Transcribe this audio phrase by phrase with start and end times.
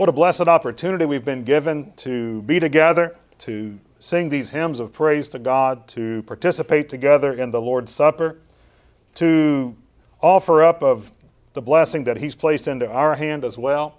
[0.00, 4.94] What a blessed opportunity we've been given to be together, to sing these hymns of
[4.94, 8.38] praise to God, to participate together in the Lord's Supper,
[9.16, 9.76] to
[10.22, 11.12] offer up of
[11.52, 13.98] the blessing that He's placed into our hand as well,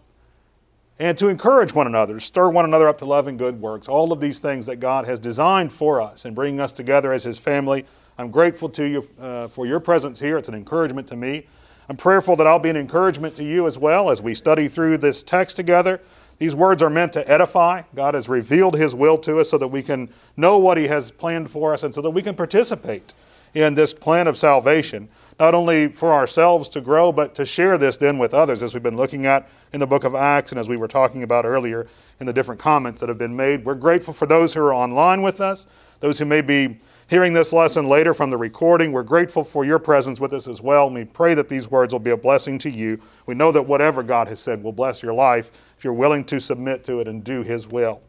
[0.98, 3.88] and to encourage one another, to stir one another up to love and good works.
[3.88, 7.26] All of these things that God has designed for us and bringing us together as
[7.26, 7.86] His family.
[8.18, 10.40] I'm grateful to you uh, for your presence here.
[10.40, 11.46] It's an encouragement to me.
[11.90, 15.00] I'm prayerful that I'll be an encouragement to you as well as we study through
[15.00, 16.02] this text together.
[16.38, 17.84] These words are meant to edify.
[17.94, 21.12] God has revealed His will to us so that we can know what He has
[21.12, 23.14] planned for us and so that we can participate
[23.54, 25.10] in this plan of salvation,
[25.40, 28.82] not only for ourselves to grow, but to share this then with others, as we've
[28.82, 31.88] been looking at in the book of Acts and as we were talking about earlier
[32.20, 33.66] in the different comments that have been made.
[33.66, 35.68] We're grateful for those who are online with us,
[36.00, 36.80] those who may be
[37.12, 38.94] hearing this lesson later from the recording.
[38.94, 40.86] We're grateful for your presence with us as well.
[40.86, 43.02] And we pray that these words will be a blessing to you.
[43.26, 46.40] We know that whatever God has said will bless your life if you're willing to
[46.40, 48.02] submit to it and do His will.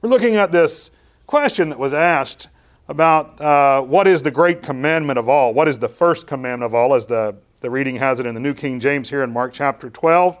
[0.00, 0.90] We're looking at this
[1.26, 2.48] question that was asked
[2.88, 5.52] about uh, what is the great commandment of all?
[5.52, 8.40] What is the first commandment of all, as the, the reading has it in the
[8.40, 10.38] New King James here in Mark chapter 12.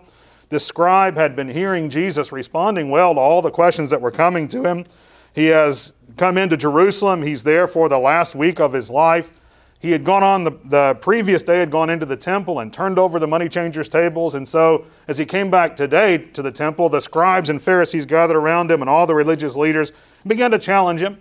[0.48, 4.48] This scribe had been hearing Jesus responding well to all the questions that were coming
[4.48, 4.86] to him.
[5.34, 7.22] He has come into Jerusalem.
[7.22, 9.32] He's there for the last week of his life.
[9.80, 12.98] He had gone on the, the previous day, had gone into the temple and turned
[12.98, 14.34] over the money changers' tables.
[14.34, 18.36] And so, as he came back today to the temple, the scribes and Pharisees gathered
[18.36, 19.92] around him and all the religious leaders
[20.26, 21.18] began to challenge him.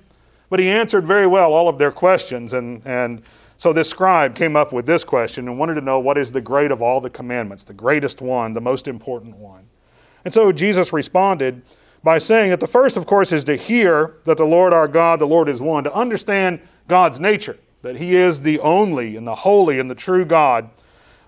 [0.49, 2.53] But he answered very well all of their questions.
[2.53, 3.23] And, and
[3.57, 6.39] so, this scribe came up with this question and wanted to know what is the
[6.39, 9.65] great of all the commandments, the greatest one, the most important one.
[10.23, 11.63] And so, Jesus responded
[12.03, 15.19] by saying that the first, of course, is to hear that the Lord our God,
[15.19, 19.35] the Lord is one, to understand God's nature, that He is the only and the
[19.35, 20.69] holy and the true God.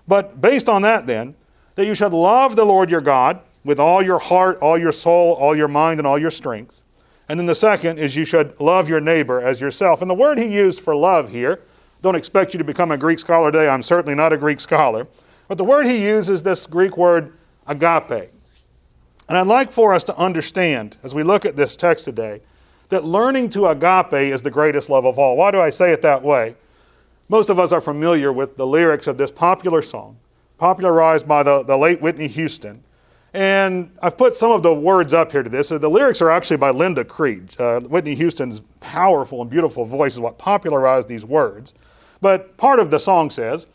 [0.06, 1.34] But based on that, then,
[1.76, 5.32] that you should love the Lord your God with all your heart, all your soul,
[5.32, 6.84] all your mind, and all your strength.
[7.28, 10.00] And then the second is you should love your neighbor as yourself.
[10.00, 11.60] And the word he used for love here,
[12.02, 13.68] don't expect you to become a Greek scholar today.
[13.68, 15.08] I'm certainly not a Greek scholar.
[15.48, 17.32] But the word he uses this Greek word
[17.66, 18.30] agape.
[19.28, 22.40] And I'd like for us to understand, as we look at this text today,
[22.88, 25.36] that learning to agape is the greatest love of all.
[25.36, 26.54] Why do I say it that way?
[27.28, 30.16] Most of us are familiar with the lyrics of this popular song,
[30.58, 32.84] popularized by the, the late Whitney Houston.
[33.34, 35.68] And I've put some of the words up here to this.
[35.68, 37.60] The lyrics are actually by Linda Creed.
[37.60, 41.74] Uh, Whitney Houston's powerful and beautiful voice is what popularized these words.
[42.20, 43.66] But part of the song says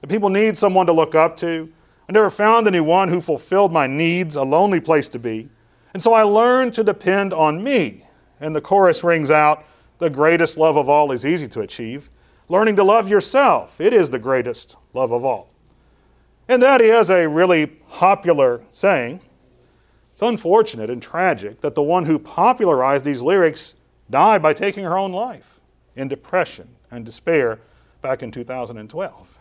[0.00, 1.70] that people need someone to look up to,
[2.10, 5.48] I never found anyone who fulfilled my needs, a lonely place to be.
[5.94, 8.04] And so I learned to depend on me.
[8.40, 9.64] And the chorus rings out
[9.98, 12.10] the greatest love of all is easy to achieve.
[12.48, 15.50] Learning to love yourself, it is the greatest love of all.
[16.48, 19.20] And that is a really popular saying.
[20.12, 23.76] It's unfortunate and tragic that the one who popularized these lyrics
[24.10, 25.60] died by taking her own life
[25.94, 27.60] in depression and despair
[28.02, 29.39] back in 2012.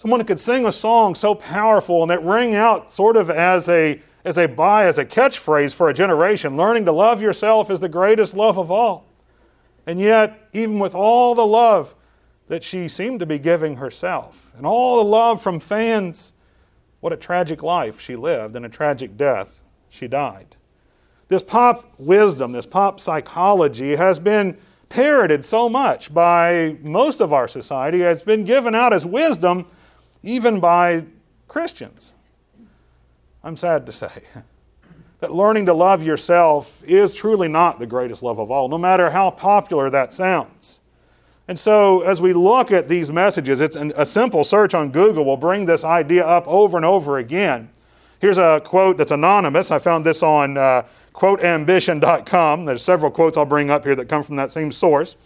[0.00, 3.68] Someone who could sing a song so powerful and that rang out sort of as
[3.68, 6.56] a as a buy, as a catchphrase for a generation.
[6.56, 9.04] Learning to love yourself is the greatest love of all.
[9.86, 11.94] And yet, even with all the love
[12.48, 16.32] that she seemed to be giving herself and all the love from fans,
[17.00, 19.60] what a tragic life she lived and a tragic death
[19.90, 20.56] she died.
[21.28, 24.56] This pop wisdom, this pop psychology has been
[24.88, 28.00] parroted so much by most of our society.
[28.00, 29.66] It's been given out as wisdom
[30.22, 31.04] even by
[31.48, 32.14] Christians.
[33.42, 34.10] I'm sad to say
[35.20, 39.10] that learning to love yourself is truly not the greatest love of all, no matter
[39.10, 40.80] how popular that sounds.
[41.48, 45.24] And so, as we look at these messages, it's an, a simple search on Google
[45.24, 47.70] will bring this idea up over and over again.
[48.20, 49.72] Here's a quote that's anonymous.
[49.72, 52.66] I found this on uh, quoteambition.com.
[52.66, 55.16] There's several quotes I'll bring up here that come from that same source.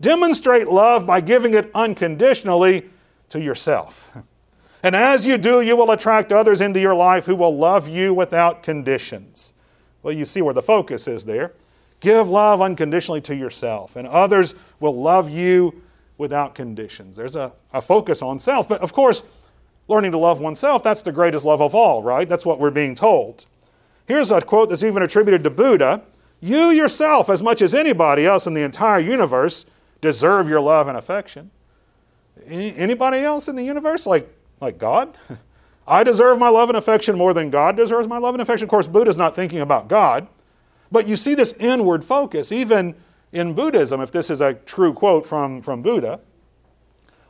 [0.00, 2.88] Demonstrate love by giving it unconditionally
[3.28, 4.10] to yourself.
[4.82, 8.14] And as you do, you will attract others into your life who will love you
[8.14, 9.52] without conditions.
[10.02, 11.52] Well, you see where the focus is there.
[12.00, 15.82] Give love unconditionally to yourself, and others will love you
[16.16, 17.16] without conditions.
[17.16, 18.68] There's a, a focus on self.
[18.68, 19.24] But of course,
[19.88, 22.28] learning to love oneself, that's the greatest love of all, right?
[22.28, 23.46] That's what we're being told.
[24.06, 26.02] Here's a quote that's even attributed to Buddha
[26.40, 29.66] You yourself, as much as anybody else in the entire universe,
[30.00, 31.50] deserve your love and affection.
[32.46, 34.06] Anybody else in the universe?
[34.06, 35.16] Like, like God?
[35.86, 38.64] I deserve my love and affection more than God deserves my love and affection.
[38.64, 40.28] Of course, Buddha's not thinking about God,
[40.92, 42.94] but you see this inward focus, even
[43.32, 46.20] in Buddhism, if this is a true quote from, from Buddha.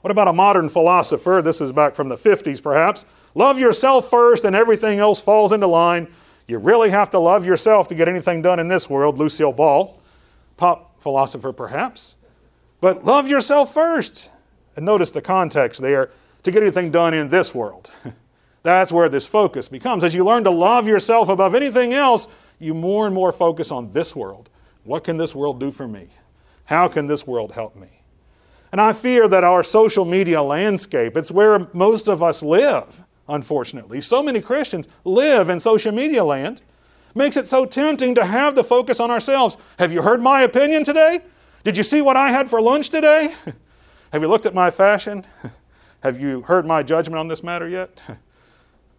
[0.01, 1.41] What about a modern philosopher?
[1.43, 3.05] This is back from the 50s, perhaps.
[3.35, 6.09] Love yourself first, and everything else falls into line.
[6.47, 10.01] You really have to love yourself to get anything done in this world, Lucille Ball,
[10.57, 12.17] pop philosopher perhaps.
[12.81, 14.31] But love yourself first.
[14.77, 16.11] And notice the context there
[16.43, 17.91] to get anything done in this world.
[18.63, 20.05] That's where this focus becomes.
[20.05, 23.93] As you learn to love yourself above anything else, you more and more focus on
[23.93, 24.51] this world.
[24.85, 26.09] What can this world do for me?
[26.65, 27.89] How can this world help me?
[28.73, 34.01] And I fear that our social media landscape, it's where most of us live, unfortunately.
[34.01, 36.61] So many Christians live in social media land,
[37.15, 39.57] makes it so tempting to have the focus on ourselves.
[39.79, 41.21] Have you heard my opinion today?
[41.65, 43.35] Did you see what I had for lunch today?
[44.13, 45.27] Have you looked at my fashion?
[46.03, 48.01] Have you heard my judgment on this matter yet?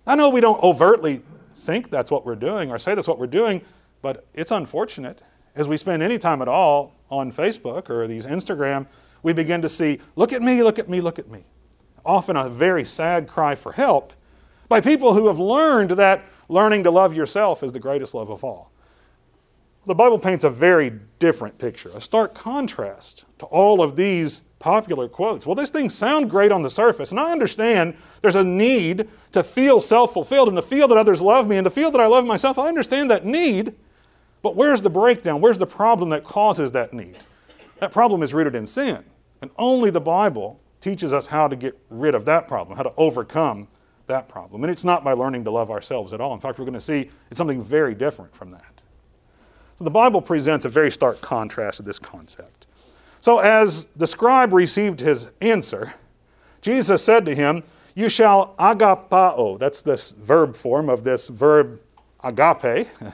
[0.07, 1.21] I know we don't overtly
[1.55, 3.61] think that's what we're doing or say that's what we're doing,
[4.01, 5.21] but it's unfortunate.
[5.55, 8.87] As we spend any time at all on Facebook or these Instagram,
[9.23, 11.43] we begin to see, look at me, look at me, look at me.
[12.05, 14.13] Often a very sad cry for help
[14.67, 18.43] by people who have learned that learning to love yourself is the greatest love of
[18.43, 18.71] all.
[19.89, 25.09] The Bible paints a very different picture, a stark contrast to all of these popular
[25.09, 25.47] quotes.
[25.47, 29.41] Well, these things sound great on the surface, and I understand there's a need to
[29.41, 32.05] feel self fulfilled and to feel that others love me and to feel that I
[32.05, 32.59] love myself.
[32.59, 33.73] I understand that need,
[34.43, 35.41] but where's the breakdown?
[35.41, 37.17] Where's the problem that causes that need?
[37.79, 39.03] That problem is rooted in sin,
[39.41, 42.93] and only the Bible teaches us how to get rid of that problem, how to
[42.95, 43.67] overcome
[44.05, 44.63] that problem.
[44.63, 46.35] And it's not by learning to love ourselves at all.
[46.35, 48.78] In fact, we're going to see it's something very different from that.
[49.79, 52.67] So the Bible presents a very stark contrast to this concept.
[53.21, 55.93] So as the scribe received his answer,
[56.59, 57.63] Jesus said to him,
[57.95, 61.79] You shall agapao, that's this verb form of this verb
[62.21, 62.89] agape.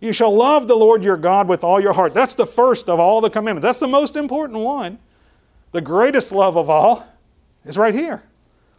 [0.00, 2.14] You shall love the Lord your God with all your heart.
[2.14, 3.64] That's the first of all the commandments.
[3.64, 5.00] That's the most important one.
[5.72, 7.04] The greatest love of all
[7.64, 8.22] is right here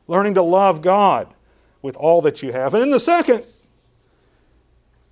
[0.07, 1.27] learning to love God
[1.81, 2.73] with all that you have.
[2.73, 3.43] And then the second,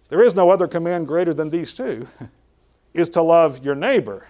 [0.10, 2.08] there is no other command greater than these two,
[2.94, 4.28] is to love your neighbor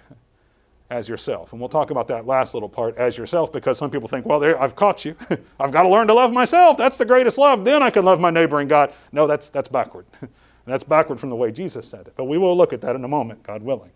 [0.89, 1.51] as yourself.
[1.51, 4.39] And we'll talk about that last little part, as yourself, because some people think, well,
[4.39, 5.15] there, I've caught you.
[5.59, 6.77] I've got to learn to love myself.
[6.77, 7.65] That's the greatest love.
[7.65, 8.94] Then I can love my neighbor and God.
[9.12, 10.06] No, that's, that's backward.
[10.65, 12.13] that's backward from the way Jesus said it.
[12.15, 13.91] But we will look at that in a moment, God willing.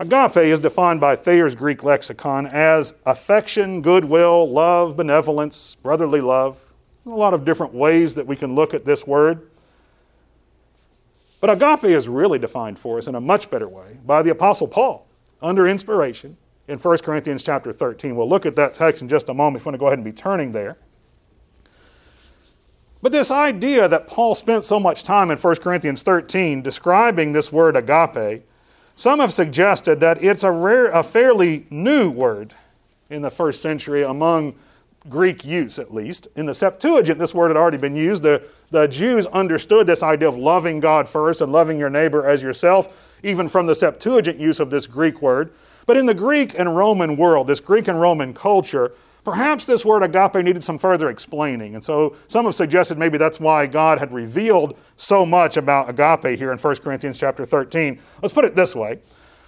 [0.00, 6.72] Agape is defined by Thayer's Greek lexicon as affection, goodwill, love, benevolence, brotherly love.
[7.06, 9.48] A lot of different ways that we can look at this word.
[11.40, 14.68] But agape is really defined for us in a much better way by the Apostle
[14.68, 15.06] Paul
[15.40, 16.36] under inspiration
[16.66, 18.16] in 1 Corinthians chapter 13.
[18.16, 19.98] We'll look at that text in just a moment if you want to go ahead
[19.98, 20.76] and be turning there.
[23.00, 27.52] But this idea that Paul spent so much time in 1 Corinthians 13 describing this
[27.52, 28.42] word agape
[28.98, 32.54] some have suggested that it's a, rare, a fairly new word
[33.08, 34.56] in the first century among
[35.08, 36.28] Greek use, at least.
[36.36, 38.22] In the Septuagint, this word had already been used.
[38.22, 42.42] The, the Jews understood this idea of loving God first and loving your neighbor as
[42.42, 45.52] yourself, even from the Septuagint use of this Greek word.
[45.86, 48.92] But in the Greek and Roman world, this Greek and Roman culture,
[49.24, 51.74] Perhaps this word agape needed some further explaining.
[51.74, 56.38] And so some have suggested maybe that's why God had revealed so much about agape
[56.38, 58.00] here in 1 Corinthians chapter 13.
[58.22, 59.00] Let's put it this way.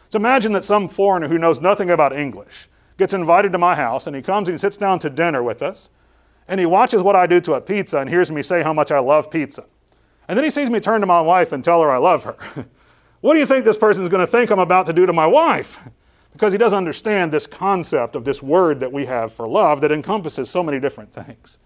[0.02, 2.68] Let's imagine that some foreigner who knows nothing about English
[3.00, 5.62] gets invited to my house and he comes and he sits down to dinner with
[5.62, 5.90] us
[6.46, 8.92] and he watches what I do to a pizza and hears me say how much
[8.92, 9.64] I love pizza.
[10.28, 12.36] And then he sees me turn to my wife and tell her I love her.
[13.20, 15.12] what do you think this person is going to think I'm about to do to
[15.12, 15.80] my wife?
[16.32, 19.92] because he doesn't understand this concept of this word that we have for love that
[19.92, 21.58] encompasses so many different things.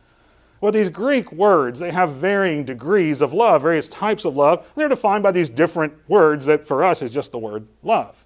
[0.60, 4.66] Well, these Greek words, they have varying degrees of love, various types of love.
[4.74, 8.23] They're defined by these different words that for us is just the word love.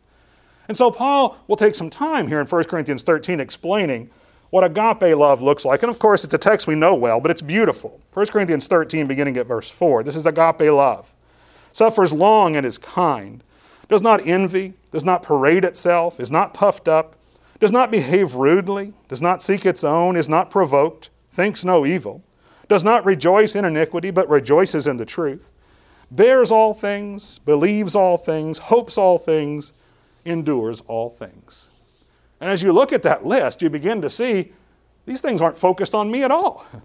[0.69, 4.11] And so Paul will take some time here in 1 Corinthians 13 explaining
[4.51, 5.83] what agape love looks like.
[5.83, 8.01] And of course, it's a text we know well, but it's beautiful.
[8.15, 10.03] 1 Corinthians 13, beginning at verse 4.
[10.03, 11.15] This is agape love.
[11.73, 13.43] Suffers long and is kind
[13.89, 17.17] does not envy, does not parade itself, is not puffed up,
[17.59, 22.23] does not behave rudely, does not seek its own, is not provoked, thinks no evil,
[22.69, 25.51] does not rejoice in iniquity, but rejoices in the truth,
[26.11, 29.73] bears all things, believes all things, hopes all things,
[30.29, 31.69] endures all things.
[32.41, 34.53] And as you look at that list, you begin to see
[35.07, 36.67] these things aren't focused on me at all.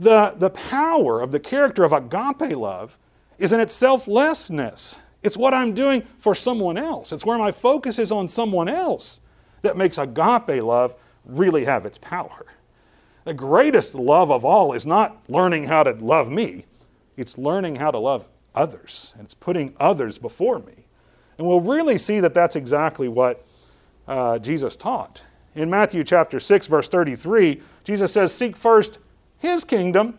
[0.00, 2.96] The, the power of the character of agape love
[3.38, 4.98] is in its selflessness.
[5.22, 7.12] It's what I'm doing for someone else.
[7.12, 9.20] It's where my focus is on someone else
[9.60, 10.94] that makes agape love
[11.26, 12.46] really have its power.
[13.24, 16.64] The greatest love of all is not learning how to love me,
[17.18, 20.79] it's learning how to love others, and it's putting others before me.
[21.40, 23.42] And we'll really see that that's exactly what
[24.06, 25.22] uh, Jesus taught.
[25.54, 28.98] In Matthew chapter 6, verse 33, Jesus says, Seek first
[29.38, 30.18] his kingdom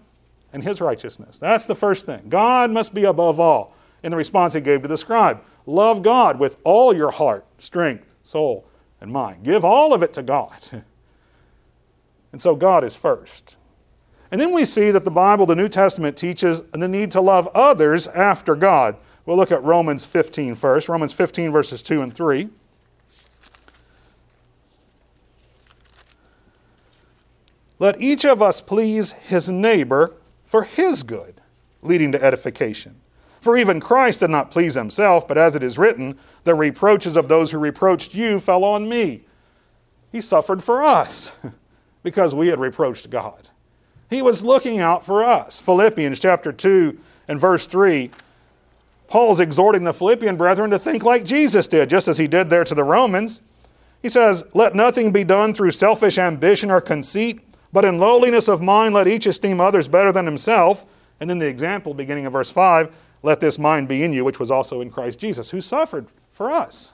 [0.51, 1.37] and his righteousness.
[1.37, 2.23] That's the first thing.
[2.27, 3.75] God must be above all.
[4.01, 8.15] In the response he gave to the scribe, love God with all your heart, strength,
[8.23, 8.65] soul,
[8.99, 9.43] and mind.
[9.43, 10.57] Give all of it to God.
[12.31, 13.57] and so God is first.
[14.31, 17.47] And then we see that the Bible, the New Testament, teaches the need to love
[17.53, 18.97] others after God.
[19.31, 20.89] We'll look at Romans 15 first.
[20.89, 22.50] Romans 15, verses 2 and 3.
[27.79, 30.11] Let each of us please his neighbor
[30.45, 31.39] for his good,
[31.81, 33.00] leading to edification.
[33.39, 37.29] For even Christ did not please himself, but as it is written, the reproaches of
[37.29, 39.21] those who reproached you fell on me.
[40.11, 41.31] He suffered for us
[42.03, 43.47] because we had reproached God.
[44.09, 45.61] He was looking out for us.
[45.61, 48.11] Philippians chapter 2 and verse 3,
[49.11, 52.63] Paul's exhorting the Philippian brethren to think like Jesus did, just as he did there
[52.63, 53.41] to the Romans.
[54.01, 57.41] He says, Let nothing be done through selfish ambition or conceit
[57.73, 60.85] but in lowliness of mind, let each esteem others better than himself.
[61.19, 64.39] And then the example, beginning of verse 5, let this mind be in you, which
[64.39, 66.93] was also in Christ Jesus, who suffered for us.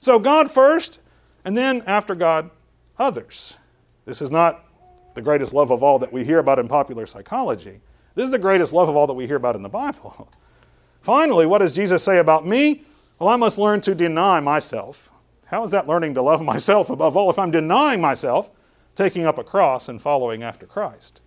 [0.00, 1.00] So God first,
[1.44, 2.50] and then after God,
[2.98, 3.56] others.
[4.06, 4.64] This is not
[5.14, 7.80] the greatest love of all that we hear about in popular psychology.
[8.14, 10.28] This is the greatest love of all that we hear about in the Bible.
[11.00, 12.82] Finally, what does Jesus say about me?
[13.18, 15.10] Well, I must learn to deny myself.
[15.46, 18.50] How is that learning to love myself above all if I'm denying myself?
[18.94, 21.22] taking up a cross and following after Christ.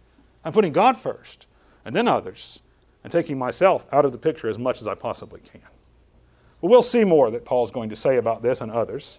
[0.46, 1.48] I'm putting God first,
[1.86, 2.60] and then others,
[3.04, 5.62] and taking myself out of the picture as much as I possibly can.
[6.62, 9.18] But we'll see more that Paul's going to say about this and others.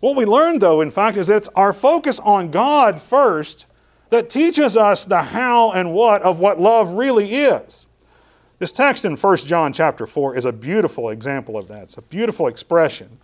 [0.00, 3.66] What we learn, though, in fact, is that it's our focus on God first
[4.10, 7.86] that teaches us the how and what of what love really is.
[8.58, 11.84] This text in 1 John chapter 4 is a beautiful example of that.
[11.84, 13.18] It's a beautiful expression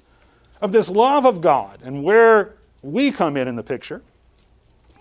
[0.60, 4.02] of this love of God and where we come in in the picture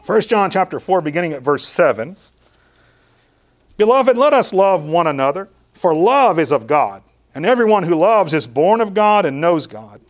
[0.06, 2.16] 1 John chapter 4 beginning at verse 7.
[3.78, 7.04] Beloved, let us love one another, for love is of God,
[7.36, 10.02] and everyone who loves is born of God and knows God.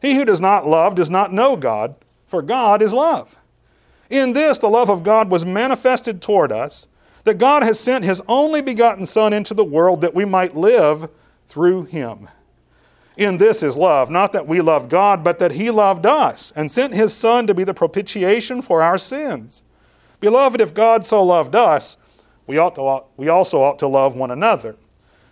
[0.00, 3.36] He who does not love does not know God, for God is love.
[4.10, 6.86] In this the love of God was manifested toward us,
[7.24, 11.08] that God has sent his only begotten Son into the world that we might live
[11.48, 12.28] through him.
[13.16, 16.70] In this is love, not that we loved God, but that He loved us and
[16.70, 19.62] sent His Son to be the propitiation for our sins.
[20.18, 21.96] Beloved, if God so loved us,
[22.46, 24.76] we, ought to, we also ought to love one another.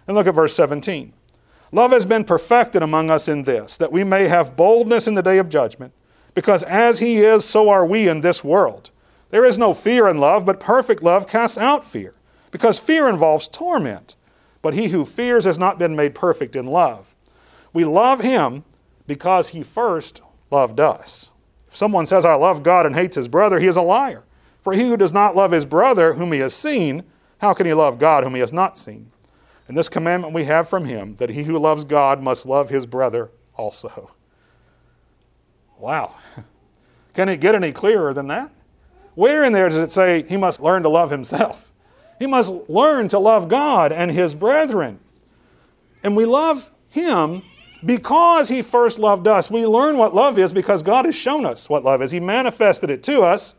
[0.06, 1.12] And look at verse 17.
[1.72, 5.22] Love has been perfected among us in this, that we may have boldness in the
[5.22, 5.92] day of judgment,
[6.34, 8.90] because as He is, so are we in this world.
[9.32, 12.14] There is no fear in love, but perfect love casts out fear,
[12.50, 14.14] because fear involves torment.
[14.60, 17.16] But he who fears has not been made perfect in love.
[17.72, 18.62] We love him
[19.06, 20.20] because he first
[20.50, 21.30] loved us.
[21.66, 24.24] If someone says, I love God and hates his brother, he is a liar.
[24.60, 27.02] For he who does not love his brother whom he has seen,
[27.38, 29.10] how can he love God whom he has not seen?
[29.66, 32.84] And this commandment we have from him that he who loves God must love his
[32.84, 34.10] brother also.
[35.78, 36.16] Wow.
[37.14, 38.50] Can it get any clearer than that?
[39.14, 41.72] Where in there does it say he must learn to love himself?
[42.18, 45.00] He must learn to love God and his brethren.
[46.04, 47.42] And we love him
[47.84, 49.50] because He first loved us.
[49.50, 52.10] We learn what love is because God has shown us what love is.
[52.10, 53.54] He manifested it to us.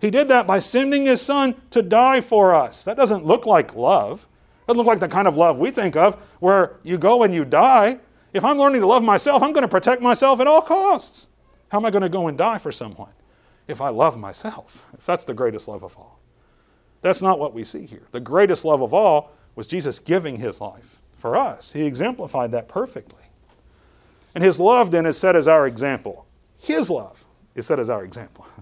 [0.00, 2.84] He did that by sending His Son to die for us.
[2.84, 4.26] That doesn't look like love.
[4.62, 7.34] It doesn't look like the kind of love we think of where you go and
[7.34, 7.98] you die.
[8.32, 11.28] If I'm learning to love myself, I'm going to protect myself at all costs.
[11.68, 13.10] How am I going to go and die for someone
[13.68, 14.86] if I love myself?
[14.94, 16.18] If that's the greatest love of all.
[17.02, 18.02] That's not what we see here.
[18.10, 21.72] The greatest love of all was Jesus giving his life for us.
[21.72, 23.22] He exemplified that perfectly.
[24.34, 26.26] And his love then is set as our example.
[26.58, 28.46] His love is set as our example.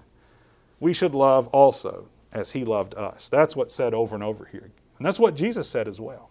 [0.79, 3.29] We should love also as he loved us.
[3.29, 4.69] That's what's said over and over here.
[4.99, 6.29] And that's what Jesus said as well.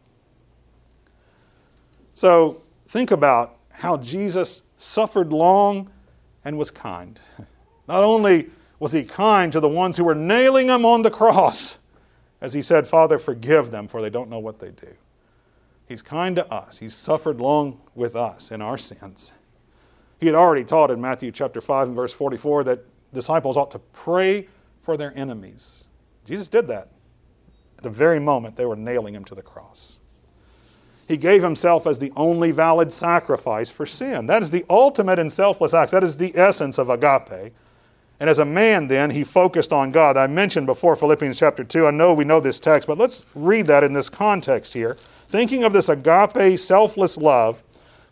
[2.14, 5.90] So think about how Jesus suffered long
[6.45, 7.18] and was kind.
[7.88, 11.78] Not only was he kind to the ones who were nailing him on the cross,
[12.40, 14.95] as he said, Father, forgive them, for they don't know what they do.
[15.88, 16.78] He's kind to us.
[16.78, 19.33] He's suffered long with us in our sins.
[20.18, 22.80] He had already taught in Matthew chapter 5 and verse 44 that
[23.14, 24.49] disciples ought to pray
[24.83, 25.88] for their enemies.
[26.25, 26.88] Jesus did that
[27.76, 29.99] at the very moment they were nailing him to the cross.
[31.06, 34.26] He gave himself as the only valid sacrifice for sin.
[34.26, 35.92] That is the ultimate and selfless act.
[35.92, 37.52] That is the essence of agape.
[38.18, 40.16] And as a man, then, he focused on God.
[40.16, 41.87] I mentioned before Philippians chapter 2.
[41.87, 44.96] I know we know this text, but let's read that in this context here.
[45.28, 47.62] Thinking of this agape, selfless love,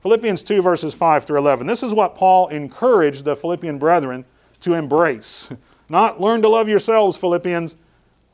[0.02, 1.66] Philippians 2, verses 5 through 11.
[1.66, 4.26] This is what Paul encouraged the Philippian brethren
[4.60, 5.50] to embrace.
[5.88, 7.76] Not learn to love yourselves, Philippians,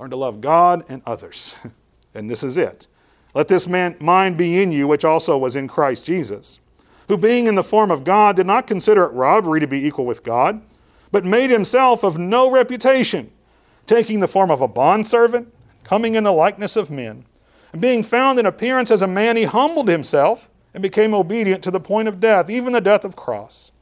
[0.00, 1.54] Learn to love God and others.
[2.12, 2.88] And this is it.
[3.34, 6.58] Let this man, mind be in you, which also was in Christ Jesus,
[7.06, 10.04] who being in the form of God did not consider it robbery to be equal
[10.04, 10.60] with God,
[11.12, 13.30] but made himself of no reputation,
[13.86, 15.52] taking the form of a bondservant,
[15.84, 17.24] coming in the likeness of men.
[17.72, 21.70] And being found in appearance as a man, he humbled himself and became obedient to
[21.70, 23.72] the point of death, even the death of cross.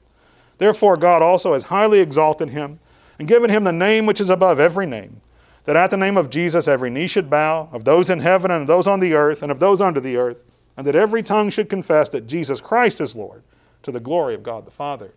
[0.59, 2.81] Therefore, God also has highly exalted him
[3.19, 5.21] and given him the name which is above every name
[5.69, 8.63] that at the name of Jesus every knee should bow, of those in heaven and
[8.63, 10.43] of those on the earth and of those under the earth,
[10.79, 13.43] and that every tongue should confess that Jesus Christ is Lord,
[13.83, 15.13] to the glory of God the Father.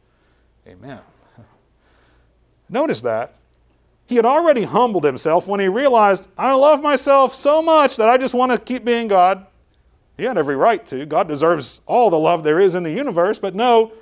[0.68, 1.00] Amen.
[2.72, 3.36] Notice that.
[4.08, 8.18] He had already humbled himself when he realized, I love myself so much that I
[8.18, 9.46] just want to keep being God.
[10.18, 11.06] He had every right to.
[11.06, 13.94] God deserves all the love there is in the universe, but no,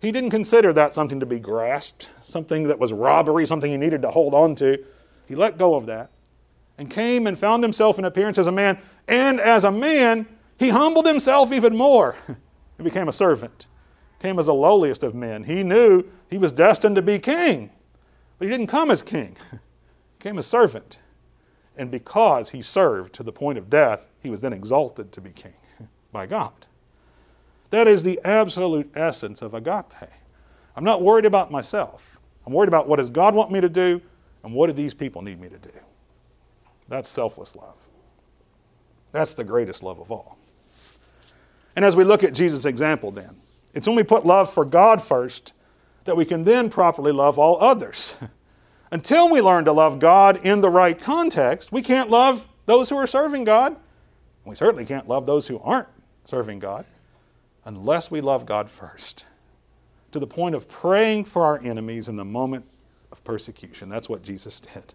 [0.00, 4.02] he didn't consider that something to be grasped, something that was robbery, something he needed
[4.02, 4.84] to hold on to.
[5.26, 6.10] He let go of that
[6.78, 8.78] and came and found himself in appearance as a man.
[9.08, 10.26] And as a man,
[10.58, 12.16] he humbled himself even more.
[12.76, 13.66] he became a servant,
[14.20, 15.44] came as the lowliest of men.
[15.44, 17.70] He knew he was destined to be king,
[18.38, 19.58] but he didn't come as king, he
[20.18, 20.98] came as servant.
[21.78, 25.30] And because he served to the point of death, he was then exalted to be
[25.30, 25.56] king
[26.12, 26.66] by God.
[27.70, 30.10] That is the absolute essence of agape.
[30.74, 32.18] I'm not worried about myself.
[32.46, 34.00] I'm worried about what does God want me to do
[34.42, 35.70] and what do these people need me to do?
[36.88, 37.76] That's selfless love.
[39.12, 40.38] That's the greatest love of all.
[41.74, 43.36] And as we look at Jesus' example, then,
[43.74, 45.52] it's when we put love for God first
[46.06, 48.14] that we can then properly love all others.
[48.90, 52.96] Until we learn to love God in the right context, we can't love those who
[52.96, 53.76] are serving God.
[54.44, 55.88] We certainly can't love those who aren't
[56.24, 56.86] serving God
[57.64, 59.24] unless we love God first,
[60.12, 62.64] to the point of praying for our enemies in the moment
[63.10, 63.88] of persecution.
[63.88, 64.94] That's what Jesus did.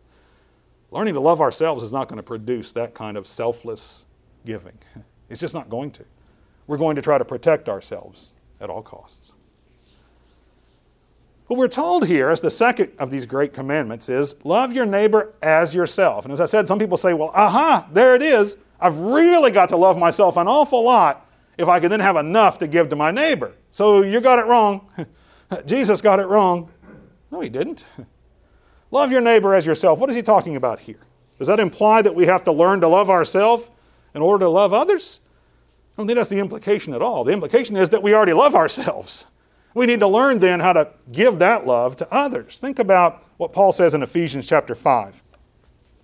[0.89, 4.05] Learning to love ourselves is not going to produce that kind of selfless
[4.45, 4.77] giving.
[5.29, 6.03] It's just not going to.
[6.67, 9.31] We're going to try to protect ourselves at all costs.
[11.51, 15.33] What we're told here as the second of these great commandments is love your neighbor
[15.41, 16.23] as yourself.
[16.23, 18.55] And as I said, some people say, well, aha, there it is.
[18.79, 22.57] I've really got to love myself an awful lot if I can then have enough
[22.59, 23.51] to give to my neighbor.
[23.69, 24.89] So you got it wrong.
[25.65, 26.71] Jesus got it wrong.
[27.31, 27.83] No, he didn't.
[28.91, 29.99] love your neighbor as yourself.
[29.99, 31.01] What is he talking about here?
[31.37, 33.69] Does that imply that we have to learn to love ourselves
[34.15, 35.19] in order to love others?
[35.27, 37.25] I don't think that's the implication at all.
[37.25, 39.27] The implication is that we already love ourselves.
[39.73, 42.59] We need to learn then how to give that love to others.
[42.59, 45.23] Think about what Paul says in Ephesians chapter 5.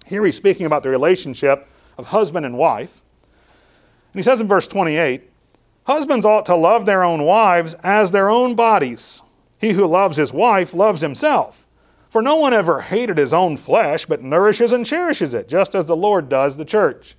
[0.06, 3.01] Here he's speaking about the relationship of husband and wife.
[4.13, 5.30] And he says in verse 28
[5.86, 9.21] Husbands ought to love their own wives as their own bodies.
[9.60, 11.65] He who loves his wife loves himself.
[12.10, 15.86] For no one ever hated his own flesh, but nourishes and cherishes it, just as
[15.86, 17.15] the Lord does the church.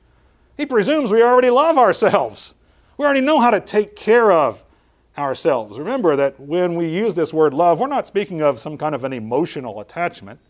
[0.57, 2.55] He presumes we already love ourselves.
[2.97, 4.65] We already know how to take care of
[5.19, 5.79] ourselves.
[5.79, 9.05] Remember that when we use this word love, we're not speaking of some kind of
[9.05, 10.41] an emotional attachment.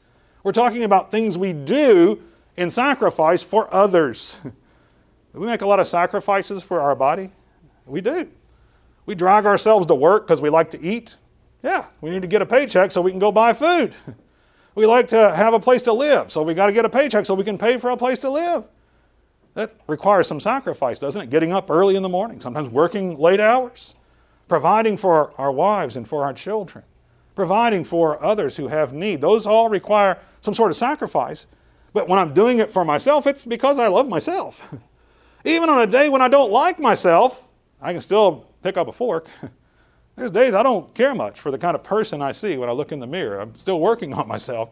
[0.44, 2.22] We're talking about things we do
[2.56, 4.38] in sacrifice for others.
[5.32, 7.30] we make a lot of sacrifices for our body?
[7.86, 8.28] We do.
[9.06, 11.16] We drag ourselves to work because we like to eat.
[11.62, 13.94] Yeah, we need to get a paycheck so we can go buy food.
[14.78, 17.26] We like to have a place to live, so we got to get a paycheck
[17.26, 18.62] so we can pay for a place to live.
[19.54, 21.30] That requires some sacrifice, doesn't it?
[21.30, 23.96] Getting up early in the morning, sometimes working late hours,
[24.48, 26.84] providing for our wives and for our children,
[27.34, 29.20] providing for others who have need.
[29.20, 31.46] Those all require some sort of sacrifice.
[31.92, 34.66] But when I'm doing it for myself, it's because I love myself.
[35.44, 37.46] Even on a day when I don't like myself,
[37.80, 39.28] I can still pick up a fork.
[40.16, 42.72] There's days I don't care much for the kind of person I see when I
[42.72, 43.40] look in the mirror.
[43.40, 44.70] I'm still working on myself.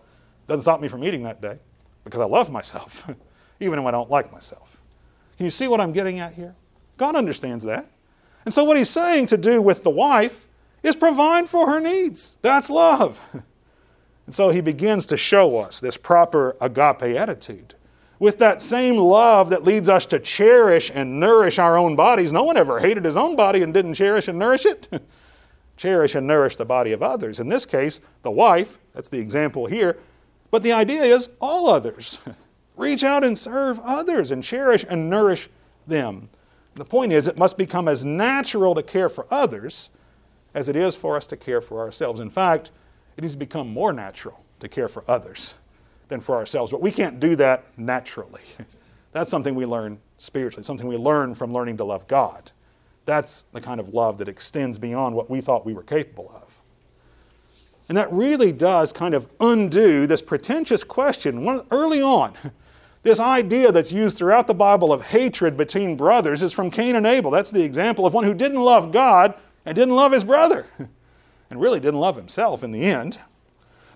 [0.49, 1.59] Doesn't stop me from eating that day
[2.05, 3.09] because I love myself,
[3.61, 4.81] even when I don't like myself.
[5.37, 6.55] Can you see what I'm getting at here?
[6.97, 7.91] God understands that.
[8.47, 10.47] And so, what he's saying to do with the wife
[10.83, 12.39] is provide for her needs.
[12.41, 13.21] That's love.
[13.33, 17.75] And so, he begins to show us this proper agape attitude.
[18.19, 22.45] With that same love that leads us to cherish and nourish our own bodies, no
[22.45, 24.89] one ever hated his own body and didn't cherish and nourish it.
[25.77, 27.41] cherish and nourish the body of others.
[27.41, 29.99] In this case, the wife, that's the example here,
[30.51, 32.21] but the idea is all others.
[32.77, 35.49] Reach out and serve others and cherish and nourish
[35.87, 36.31] them.
[36.77, 39.91] The point is, it must become as natural to care for others
[40.55, 42.21] as it is for us to care for ourselves.
[42.21, 42.71] In fact,
[43.17, 45.55] it needs to become more natural to care for others
[46.09, 46.71] than for ourselves.
[46.71, 48.43] But we can't do that naturally.
[49.13, 52.51] That's something we learn spiritually, something we learn from learning to love God.
[53.07, 56.61] That's the kind of love that extends beyond what we thought we were capable of.
[57.89, 62.35] And that really does kind of undo this pretentious question early on
[63.07, 67.07] This idea that's used throughout the Bible of hatred between brothers is from Cain and
[67.07, 67.31] Abel.
[67.31, 70.67] That's the example of one who didn't love God and didn't love his brother,
[71.49, 73.21] and really didn't love himself in the end.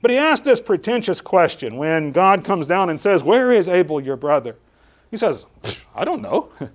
[0.01, 4.01] But he asked this pretentious question when God comes down and says, Where is Abel,
[4.01, 4.55] your brother?
[5.11, 5.45] He says,
[5.93, 6.53] I don't know.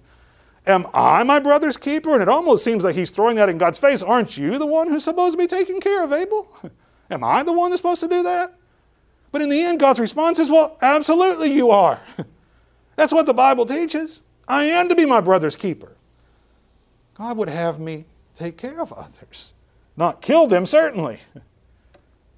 [0.68, 2.12] Am I my brother's keeper?
[2.12, 4.04] And it almost seems like he's throwing that in God's face.
[4.04, 6.54] Aren't you the one who's supposed to be taking care of Abel?
[7.10, 8.56] Am I the one that's supposed to do that?
[9.36, 12.00] But in the end, God's response is, Well, absolutely you are.
[12.96, 14.22] That's what the Bible teaches.
[14.48, 15.92] I am to be my brother's keeper.
[17.16, 19.54] God would have me take care of others,
[19.98, 21.20] not kill them, certainly.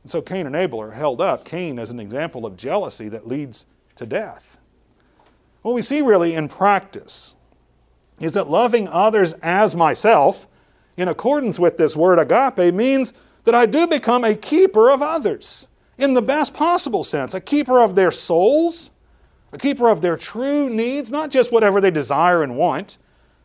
[0.02, 1.46] And so Cain and Abel are held up.
[1.46, 4.58] Cain as an example of jealousy that leads to death.
[5.62, 7.36] What we see really in practice
[8.20, 10.48] is that loving others as myself,
[10.98, 15.68] in accordance with this word agape, means that I do become a keeper of others
[15.98, 18.92] in the best possible sense a keeper of their souls,
[19.52, 22.98] a keeper of their true needs, not just whatever they desire and want.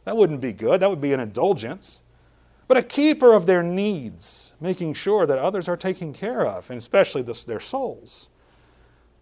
[0.05, 2.03] That wouldn't be good, that would be an indulgence.
[2.69, 6.79] But a keeper of their needs, making sure that others are taken care of, and
[6.79, 8.31] especially their souls.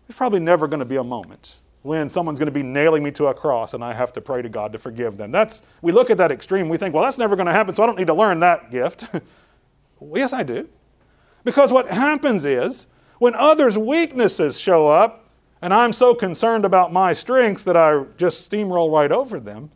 [0.07, 3.11] There's probably never going to be a moment when someone's going to be nailing me
[3.13, 5.33] to a cross and I have to pray to God to forgive them.
[5.33, 7.83] That's we look at that extreme, we think, well, that's never going to happen, so
[7.83, 9.07] I don't need to learn that gift.
[10.01, 10.69] well, yes, I do.
[11.43, 12.87] Because what happens is
[13.21, 15.27] when others' weaknesses show up,
[15.61, 19.71] and I'm so concerned about my strengths that I just steamroll right over them,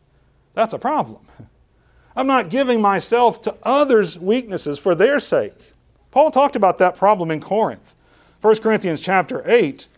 [0.54, 1.26] that's a problem.
[2.16, 5.74] I'm not giving myself to others' weaknesses for their sake.
[6.11, 7.94] Paul talked about that problem in Corinth.
[8.40, 9.88] 1 Corinthians chapter 8.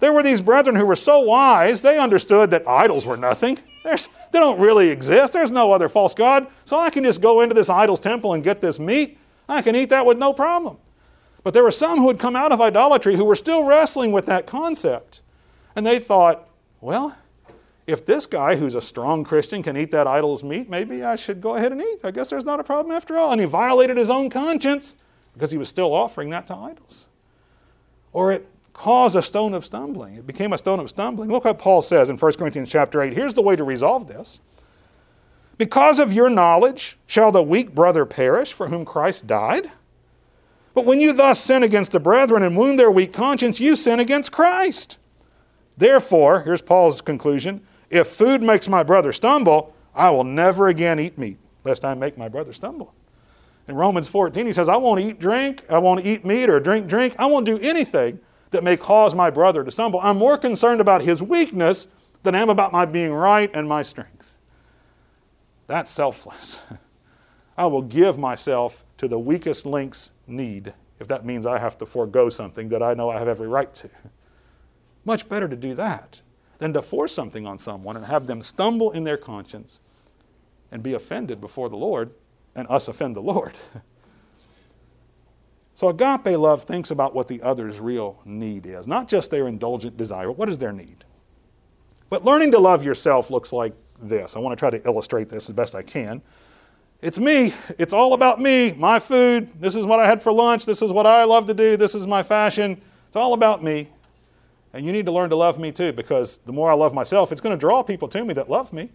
[0.00, 3.58] There were these brethren who were so wise, they understood that idols were nothing.
[3.84, 5.32] There's, they don't really exist.
[5.32, 6.48] There's no other false God.
[6.64, 9.16] So I can just go into this idol's temple and get this meat.
[9.48, 10.78] I can eat that with no problem.
[11.42, 14.26] But there were some who had come out of idolatry who were still wrestling with
[14.26, 15.22] that concept.
[15.74, 16.48] And they thought,
[16.80, 17.16] well,
[17.86, 21.40] if this guy who's a strong Christian can eat that idol's meat, maybe I should
[21.40, 22.00] go ahead and eat.
[22.04, 23.32] I guess there's not a problem after all.
[23.32, 24.96] And he violated his own conscience
[25.34, 27.08] because he was still offering that to idols.
[28.12, 30.14] Or it caused a stone of stumbling.
[30.14, 31.30] It became a stone of stumbling.
[31.30, 33.12] Look what Paul says in 1 Corinthians chapter 8.
[33.12, 34.40] Here's the way to resolve this.
[35.58, 39.70] Because of your knowledge, shall the weak brother perish for whom Christ died?
[40.80, 44.00] But when you thus sin against the brethren and wound their weak conscience, you sin
[44.00, 44.96] against Christ.
[45.76, 51.18] Therefore, here's Paul's conclusion if food makes my brother stumble, I will never again eat
[51.18, 52.94] meat, lest I make my brother stumble.
[53.68, 56.86] In Romans 14, he says, I won't eat drink, I won't eat meat or drink
[56.86, 58.18] drink, I won't do anything
[58.50, 60.00] that may cause my brother to stumble.
[60.02, 61.88] I'm more concerned about his weakness
[62.22, 64.38] than I am about my being right and my strength.
[65.66, 66.58] That's selfless.
[67.60, 71.84] I will give myself to the weakest link's need if that means I have to
[71.84, 73.90] forego something that I know I have every right to.
[75.04, 76.22] Much better to do that
[76.56, 79.80] than to force something on someone and have them stumble in their conscience
[80.72, 82.12] and be offended before the Lord
[82.56, 83.52] and us offend the Lord.
[85.74, 89.98] so agape love thinks about what the other's real need is, not just their indulgent
[89.98, 90.32] desire.
[90.32, 91.04] What is their need?
[92.08, 94.34] But learning to love yourself looks like this.
[94.34, 96.22] I want to try to illustrate this as best I can.
[97.02, 97.54] It's me.
[97.78, 99.48] It's all about me, my food.
[99.58, 100.66] This is what I had for lunch.
[100.66, 101.76] This is what I love to do.
[101.76, 102.80] This is my fashion.
[103.06, 103.88] It's all about me.
[104.74, 107.32] And you need to learn to love me too, because the more I love myself,
[107.32, 108.90] it's going to draw people to me that love me.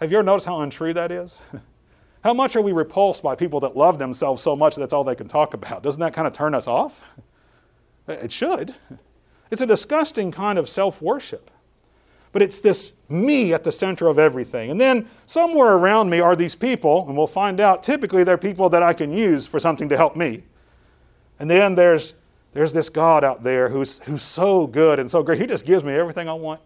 [0.00, 1.42] Have you ever noticed how untrue that is?
[2.24, 5.16] how much are we repulsed by people that love themselves so much that's all they
[5.16, 5.82] can talk about?
[5.82, 7.04] Doesn't that kind of turn us off?
[8.06, 8.74] It should.
[9.50, 11.50] It's a disgusting kind of self worship
[12.34, 14.72] but it's this me at the center of everything.
[14.72, 18.68] And then somewhere around me are these people, and we'll find out typically they're people
[18.70, 20.42] that I can use for something to help me.
[21.38, 22.16] And then there's,
[22.52, 25.40] there's this God out there who's, who's so good and so great.
[25.40, 26.60] He just gives me everything I want.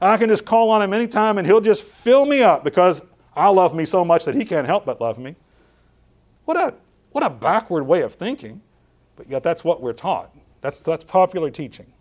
[0.00, 3.02] I can just call on him anytime and he'll just fill me up because
[3.36, 5.36] I love me so much that he can't help but love me.
[6.46, 6.74] What a,
[7.12, 8.62] what a backward way of thinking,
[9.16, 10.34] but yet that's what we're taught.
[10.62, 11.92] That's, that's popular teaching.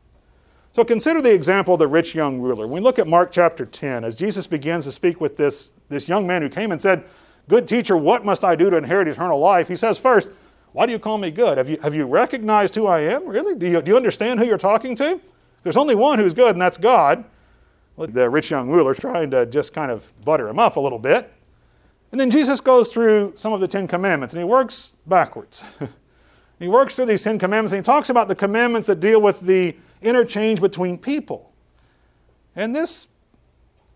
[0.72, 2.68] So consider the example of the rich young ruler.
[2.68, 6.08] When we look at Mark chapter 10, as Jesus begins to speak with this, this
[6.08, 7.04] young man who came and said,
[7.48, 9.68] Good teacher, what must I do to inherit eternal life?
[9.68, 10.30] He says, First,
[10.72, 11.58] why do you call me good?
[11.58, 13.28] Have you, have you recognized who I am?
[13.28, 13.56] Really?
[13.56, 15.20] Do you, do you understand who you're talking to?
[15.64, 17.26] There's only one who's good, and that's God.
[17.98, 21.34] The rich young ruler trying to just kind of butter him up a little bit.
[22.12, 25.64] And then Jesus goes through some of the Ten Commandments, and he works backwards.
[26.60, 29.42] he works through these Ten Commandments, and he talks about the commandments that deal with
[29.42, 31.52] the interchange between people.
[32.56, 33.08] And this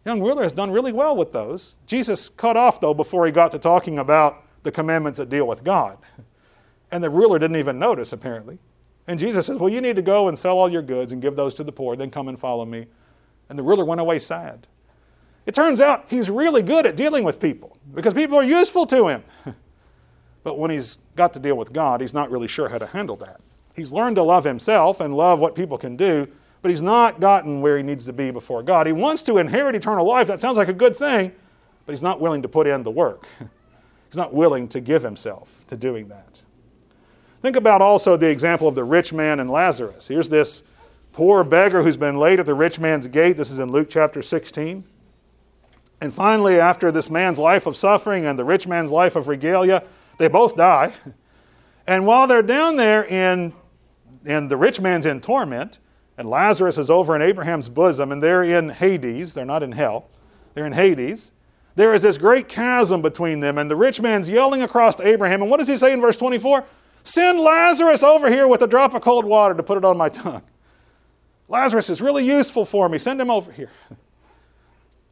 [0.06, 1.76] young ruler has done really well with those.
[1.86, 5.64] Jesus cut off, though, before he got to talking about the commandments that deal with
[5.64, 5.98] God.
[6.92, 8.60] And the ruler didn't even notice, apparently.
[9.08, 11.36] And Jesus says, Well, you need to go and sell all your goods and give
[11.36, 12.88] those to the poor, then come and follow me.
[13.50, 14.68] And the ruler went away sad.
[15.46, 19.08] It turns out he's really good at dealing with people because people are useful to
[19.10, 19.24] him.
[20.44, 23.18] but when he's got to deal with God, he's not really sure how to handle
[23.18, 23.42] that.
[23.76, 26.28] He's learned to love himself and love what people can do,
[26.62, 28.86] but he's not gotten where he needs to be before God.
[28.86, 30.28] He wants to inherit eternal life.
[30.28, 31.32] That sounds like a good thing,
[31.86, 33.28] but he's not willing to put in the work.
[34.10, 36.42] he's not willing to give himself to doing that.
[37.42, 40.08] Think about also the example of the rich man and Lazarus.
[40.08, 40.64] Here's this
[41.12, 43.38] poor beggar who's been laid at the rich man's gate.
[43.38, 44.84] This is in Luke chapter 16.
[46.00, 49.84] And finally, after this man's life of suffering and the rich man's life of regalia,
[50.20, 50.94] they both die.
[51.86, 53.52] And while they're down there in,
[54.26, 55.80] in the rich man's in torment,
[56.18, 60.10] and Lazarus is over in Abraham's bosom, and they're in Hades, they're not in hell,
[60.54, 61.32] they're in Hades.
[61.76, 65.42] There is this great chasm between them, and the rich man's yelling across to Abraham.
[65.42, 66.66] And what does he say in verse 24?
[67.04, 70.10] Send Lazarus over here with a drop of cold water to put it on my
[70.10, 70.44] tongue.
[71.48, 72.98] Lazarus is really useful for me.
[72.98, 73.72] Send him over here.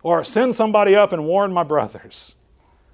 [0.03, 2.33] Or send somebody up and warn my brothers.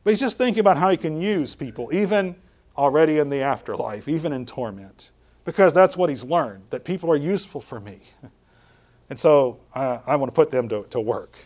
[0.03, 2.35] But he's just thinking about how he can use people, even
[2.77, 5.11] already in the afterlife, even in torment,
[5.47, 8.01] because that's what he's learned, that people are useful for me.
[9.09, 11.37] And so I want to put them to, to work.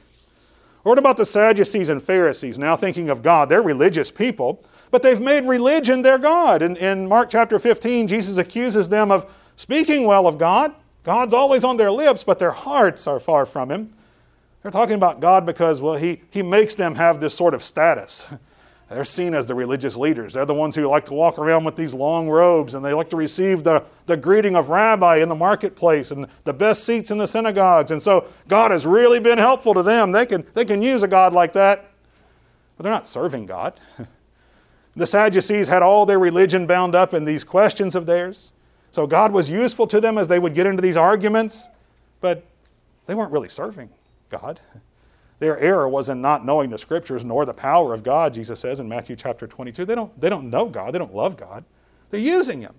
[0.84, 2.58] Or what about the Sadducees and Pharisees?
[2.58, 6.64] Now thinking of God, they're religious people, but they've made religion their God.
[6.64, 10.74] And in Mark chapter 15, Jesus accuses them of speaking well of God.
[11.04, 13.94] God's always on their lips, but their hearts are far from Him.
[14.64, 18.26] They're talking about God because, well, He, he makes them have this sort of status.
[18.92, 20.34] They're seen as the religious leaders.
[20.34, 23.10] They're the ones who like to walk around with these long robes and they like
[23.12, 27.18] to receive the, the greeting of rabbi in the marketplace and the best seats in
[27.18, 27.92] the synagogues.
[27.92, 30.12] And so God has really been helpful to them.
[30.12, 31.90] They can, they can use a God like that,
[32.76, 33.80] but they're not serving God.
[34.94, 38.52] The Sadducees had all their religion bound up in these questions of theirs.
[38.92, 41.70] So God was useful to them as they would get into these arguments,
[42.20, 42.44] but
[43.06, 43.90] they weren't really serving
[44.30, 44.60] God.
[45.42, 48.80] Their error was in not knowing the scriptures nor the power of God, Jesus says
[48.80, 49.86] in Matthew chapter 22.
[49.86, 51.66] They don't, they don't know God, they don't love God.
[52.12, 52.76] They're using Him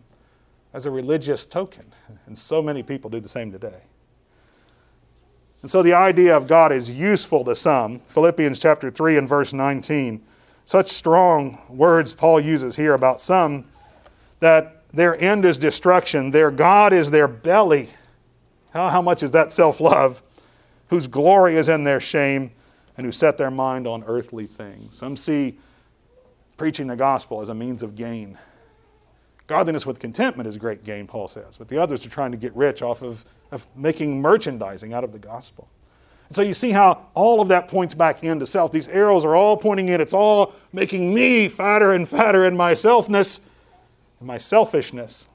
[0.72, 1.92] as a religious token.
[2.26, 3.82] And so many people do the same today.
[5.62, 7.98] And so the idea of God is useful to some.
[8.06, 10.22] Philippians chapter 3 and verse 19
[10.64, 13.64] such strong words Paul uses here about some
[14.38, 17.88] that their end is destruction, their God is their belly.
[18.72, 20.22] How, how much is that self love?
[20.92, 22.50] Whose glory is in their shame
[22.98, 24.94] and who set their mind on earthly things.
[24.94, 25.56] Some see
[26.58, 28.36] preaching the gospel as a means of gain.
[29.46, 32.54] Godliness with contentment is great gain, Paul says, but the others are trying to get
[32.54, 35.66] rich off of, of making merchandising out of the gospel.
[36.28, 38.70] And so you see how all of that points back into self.
[38.70, 39.98] These arrows are all pointing in.
[39.98, 43.40] It's all making me fatter and fatter in my selfness
[44.18, 45.26] and my selfishness.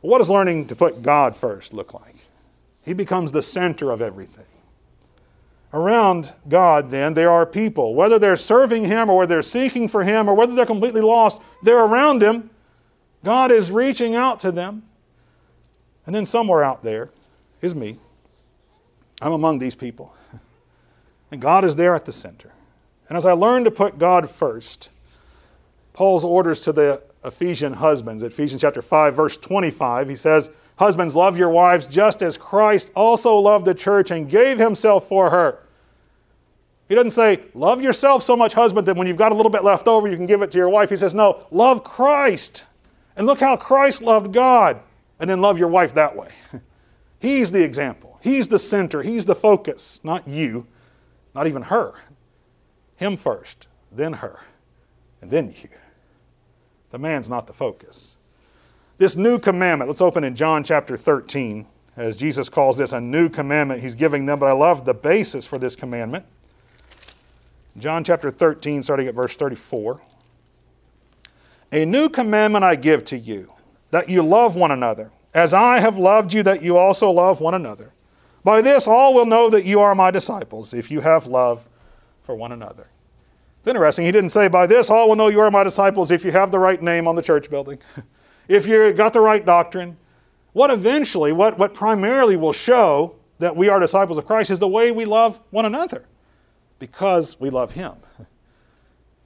[0.00, 2.14] What does learning to put God first look like?
[2.84, 4.46] He becomes the center of everything.
[5.72, 7.94] Around God, then, there are people.
[7.94, 11.40] Whether they're serving Him or whether they're seeking for Him or whether they're completely lost,
[11.62, 12.50] they're around Him.
[13.24, 14.82] God is reaching out to them.
[16.04, 17.10] And then somewhere out there
[17.60, 17.96] is me.
[19.22, 20.14] I'm among these people.
[21.30, 22.52] And God is there at the center.
[23.08, 24.90] And as I learn to put God first,
[25.92, 30.50] Paul's orders to the Ephesian husbands, Ephesians chapter 5, verse 25, he says,
[30.82, 35.30] Husbands, love your wives just as Christ also loved the church and gave himself for
[35.30, 35.60] her.
[36.88, 39.62] He doesn't say, Love yourself so much, husband, that when you've got a little bit
[39.62, 40.90] left over, you can give it to your wife.
[40.90, 42.64] He says, No, love Christ.
[43.14, 44.80] And look how Christ loved God.
[45.20, 46.30] And then love your wife that way.
[47.20, 48.18] He's the example.
[48.20, 50.66] He's the center, He's the focus, not you,
[51.32, 51.94] not even her.
[52.96, 54.40] Him first, then her,
[55.20, 55.68] and then you.
[56.90, 58.16] The man's not the focus.
[59.02, 63.28] This new commandment, let's open in John chapter 13, as Jesus calls this a new
[63.28, 66.24] commandment he's giving them, but I love the basis for this commandment.
[67.76, 70.00] John chapter 13, starting at verse 34.
[71.72, 73.52] A new commandment I give to you,
[73.90, 77.54] that you love one another, as I have loved you, that you also love one
[77.54, 77.92] another.
[78.44, 81.68] By this, all will know that you are my disciples, if you have love
[82.22, 82.86] for one another.
[83.58, 84.04] It's interesting.
[84.04, 86.52] He didn't say, By this, all will know you are my disciples if you have
[86.52, 87.80] the right name on the church building,
[88.48, 89.96] if you've got the right doctrine.
[90.52, 94.68] What eventually, what, what primarily will show that we are disciples of Christ is the
[94.68, 96.04] way we love one another
[96.78, 97.94] because we love Him.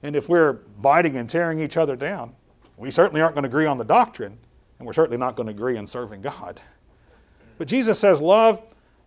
[0.03, 2.35] And if we're biting and tearing each other down,
[2.77, 4.37] we certainly aren't going to agree on the doctrine,
[4.77, 6.61] and we're certainly not going to agree in serving God.
[7.57, 8.61] But Jesus says, Love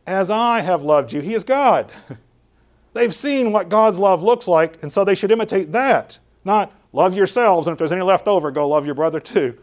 [0.04, 1.20] as I have loved you.
[1.20, 1.92] He is God.
[2.92, 6.18] They've seen what God's love looks like, and so they should imitate that.
[6.44, 9.56] Not love yourselves, and if there's any left over, go love your brother too.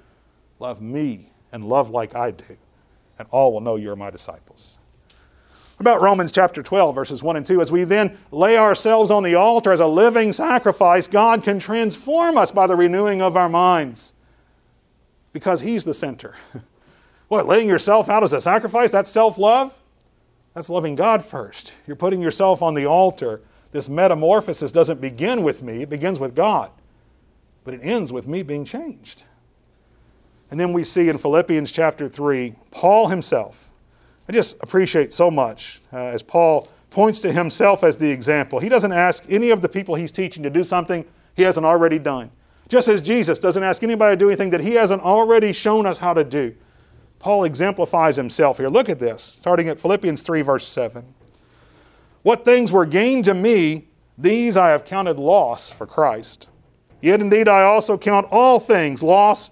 [0.60, 2.58] Love me and love like I do,
[3.20, 4.80] and all will know you're my disciples.
[5.80, 7.62] About Romans chapter 12, verses 1 and 2?
[7.62, 12.38] As we then lay ourselves on the altar as a living sacrifice, God can transform
[12.38, 14.16] us by the renewing of our minds
[15.34, 16.36] because He's the center.
[17.28, 18.92] What, laying yourself out as a sacrifice?
[18.92, 19.78] That's self love?
[20.54, 21.74] That's loving God first.
[21.86, 23.42] You're putting yourself on the altar.
[23.72, 26.72] This metamorphosis doesn't begin with me, it begins with God.
[27.64, 29.24] But it ends with me being changed.
[30.50, 33.70] And then we see in Philippians chapter 3, Paul himself.
[34.30, 38.60] I just appreciate so much uh, as Paul points to himself as the example.
[38.60, 41.06] He doesn't ask any of the people he's teaching to do something
[41.36, 42.32] he hasn't already done.
[42.70, 46.00] Just as Jesus doesn't ask anybody to do anything that he hasn't already shown us
[46.00, 46.56] how to do.
[47.20, 48.68] Paul exemplifies himself here.
[48.68, 51.14] Look at this, starting at Philippians 3, verse 7.
[52.24, 56.48] What things were gained to me, these I have counted loss for Christ.
[57.02, 59.52] Yet indeed I also count all things loss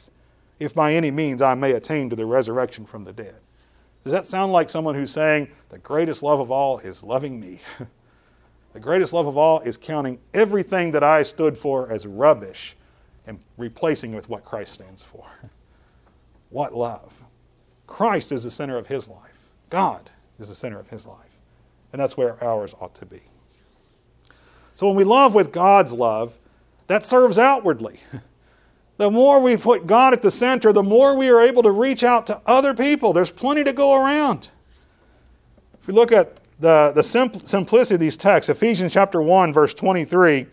[0.61, 3.39] if by any means I may attain to the resurrection from the dead.
[4.03, 7.59] Does that sound like someone who's saying, the greatest love of all is loving me?
[8.73, 12.75] the greatest love of all is counting everything that I stood for as rubbish
[13.25, 15.25] and replacing it with what Christ stands for.
[16.51, 17.23] What love!
[17.87, 19.51] Christ is the center of his life.
[19.69, 21.39] God is the center of his life.
[21.93, 23.21] And that's where ours ought to be.
[24.75, 26.37] So when we love with God's love,
[26.87, 28.01] that serves outwardly.
[29.01, 32.03] The more we put God at the center, the more we are able to reach
[32.03, 33.13] out to other people.
[33.13, 34.49] There's plenty to go around.
[35.81, 40.45] If we look at the, the simplicity of these texts, Ephesians chapter 1, verse 23,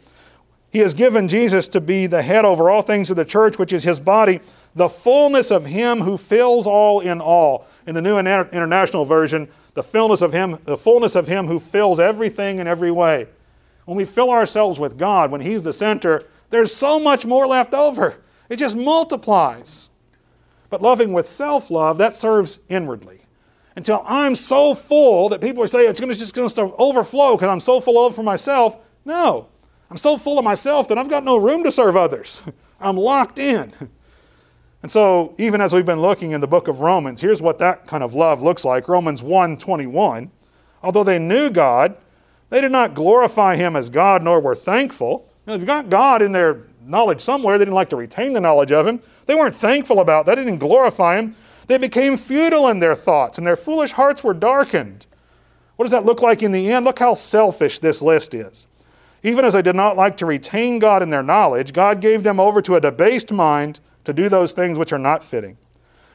[0.70, 3.70] he has given Jesus to be the head over all things of the church, which
[3.70, 4.40] is his body,
[4.74, 7.66] the fullness of him who fills all in all.
[7.86, 12.00] In the New International Version, the fullness of him, the fullness of him who fills
[12.00, 13.26] everything in every way.
[13.84, 17.74] When we fill ourselves with God, when he's the center, there's so much more left
[17.74, 18.16] over.
[18.48, 19.90] It just multiplies.
[20.70, 23.22] But loving with self-love, that serves inwardly.
[23.76, 27.60] Until I'm so full that people are saying it's just going to overflow because I'm
[27.60, 28.76] so full of for myself.
[29.04, 29.48] No.
[29.90, 32.42] I'm so full of myself that I've got no room to serve others.
[32.80, 33.72] I'm locked in.
[34.82, 37.86] And so, even as we've been looking in the book of Romans, here's what that
[37.86, 38.88] kind of love looks like.
[38.88, 40.30] Romans 1:21.
[40.82, 41.96] Although they knew God,
[42.50, 45.28] they did not glorify him as God nor were thankful.
[45.46, 47.58] they've got God in their knowledge somewhere.
[47.58, 49.00] They didn't like to retain the knowledge of him.
[49.26, 50.36] They weren't thankful about that.
[50.36, 51.36] They didn't glorify him.
[51.66, 55.06] They became futile in their thoughts, and their foolish hearts were darkened.
[55.76, 56.84] What does that look like in the end?
[56.84, 58.66] Look how selfish this list is.
[59.22, 62.40] Even as they did not like to retain God in their knowledge, God gave them
[62.40, 65.58] over to a debased mind to do those things which are not fitting,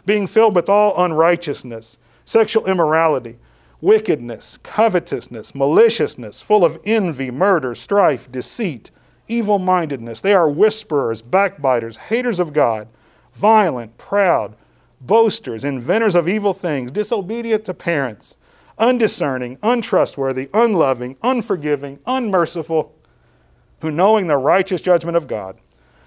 [0.05, 3.37] being filled with all unrighteousness, sexual immorality,
[3.81, 8.89] wickedness, covetousness, maliciousness, full of envy, murder, strife, deceit,
[9.27, 10.21] evil mindedness.
[10.21, 12.87] They are whisperers, backbiters, haters of God,
[13.33, 14.55] violent, proud,
[15.01, 18.37] boasters, inventors of evil things, disobedient to parents
[18.77, 22.93] undiscerning, untrustworthy, unloving, unforgiving, unmerciful,
[23.81, 25.57] who knowing the righteous judgment of God,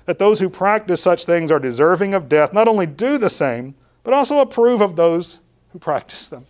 [0.06, 3.74] that those who practice such things are deserving of death, not only do the same,
[4.02, 6.46] but also approve of those who practice them.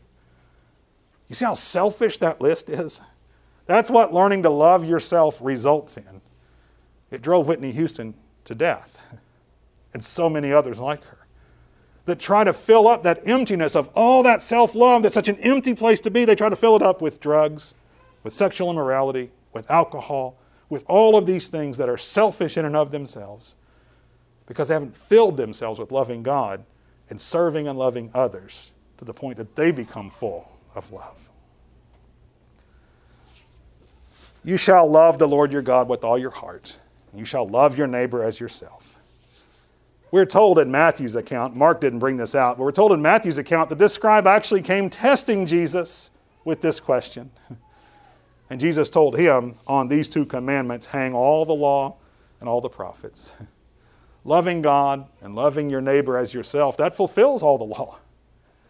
[1.28, 3.00] You see how selfish that list is?
[3.66, 6.20] That's what learning to love yourself results in.
[7.10, 8.14] It drove Whitney Houston
[8.44, 8.98] to death,
[9.94, 11.16] and so many others like her
[12.06, 15.38] that try to fill up that emptiness of all that self love that's such an
[15.38, 16.24] empty place to be.
[16.24, 17.74] They try to fill it up with drugs,
[18.22, 20.36] with sexual immorality, with alcohol,
[20.68, 23.56] with all of these things that are selfish in and of themselves
[24.46, 26.64] because they haven't filled themselves with loving God
[27.10, 31.28] and serving and loving others to the point that they become full of love.
[34.44, 36.78] You shall love the Lord your God with all your heart.
[37.16, 38.98] You shall love your neighbor as yourself.
[40.10, 43.38] We're told in Matthew's account, Mark didn't bring this out, but we're told in Matthew's
[43.38, 46.10] account that this scribe actually came testing Jesus
[46.44, 47.30] with this question.
[48.48, 51.96] And Jesus told him, On these two commandments hang all the law
[52.38, 53.32] and all the prophets.
[54.24, 57.98] Loving God and loving your neighbor as yourself, that fulfills all the law.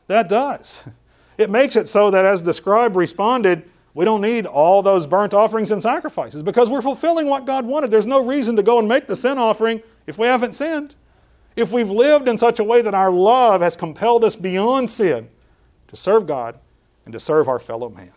[0.07, 0.85] That does.
[1.39, 5.33] It makes it so that as the scribe responded, we don't need all those burnt
[5.33, 7.91] offerings and sacrifices because we're fulfilling what God wanted.
[7.91, 10.95] There's no reason to go and make the sin offering if we haven't sinned
[11.57, 15.31] if we've lived in such a way that our love has compelled us beyond sin
[15.89, 16.59] to serve God
[17.07, 18.13] and to serve our fellow man.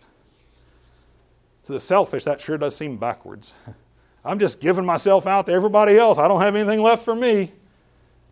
[1.64, 3.56] To the selfish, that sure does seem backwards.
[4.26, 6.18] I'm just giving myself out to everybody else.
[6.18, 7.54] I don't have anything left for me.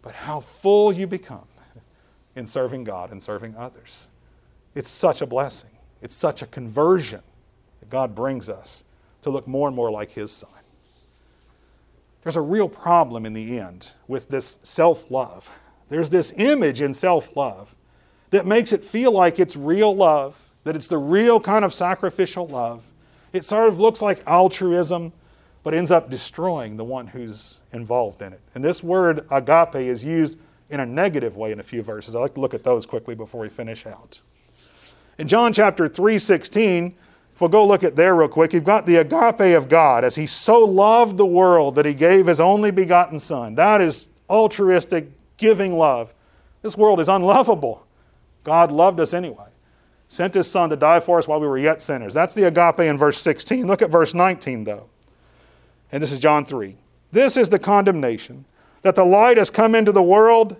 [0.01, 1.47] But how full you become
[2.35, 4.09] in serving God and serving others.
[4.75, 5.69] It's such a blessing.
[6.01, 7.21] It's such a conversion
[7.89, 8.83] God brings us
[9.21, 10.49] to look more and more like His Son.
[12.23, 15.49] There's a real problem in the end with this self love.
[15.89, 17.75] There's this image in self love
[18.31, 22.47] that makes it feel like it's real love, that it's the real kind of sacrificial
[22.47, 22.83] love.
[23.33, 25.13] It sort of looks like altruism,
[25.63, 28.41] but ends up destroying the one who's involved in it.
[28.55, 32.15] And this word agape is used in a negative way in a few verses.
[32.15, 34.19] I'd like to look at those quickly before we finish out.
[35.17, 36.95] In John chapter 3, 16,
[37.37, 40.15] if we'll go look at there real quick, you've got the agape of God as
[40.15, 43.53] He so loved the world that He gave His only begotten Son.
[43.53, 46.15] That is altruistic, giving love.
[46.63, 47.85] This world is unlovable.
[48.43, 49.45] God loved us anyway.
[50.07, 52.15] Sent His Son to die for us while we were yet sinners.
[52.15, 53.67] That's the agape in verse 16.
[53.67, 54.89] Look at verse 19, though.
[55.91, 56.75] And this is John 3.
[57.11, 58.45] This is the condemnation
[58.81, 60.59] that the light has come into the world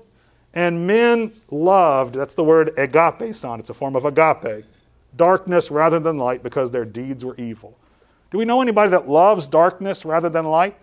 [0.54, 4.64] and men loved, that's the word agapesan, it's a form of agape,
[5.16, 7.78] darkness rather than light because their deeds were evil.
[8.32, 10.78] Do we know anybody that loves darkness rather than light?